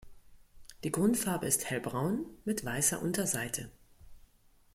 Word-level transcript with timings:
Die 0.83 0.91
Grundfarbe 0.91 1.45
ist 1.45 1.65
hellbraun 1.69 2.25
mit 2.43 2.65
weißer 2.65 2.99
Unterseite. 3.03 3.69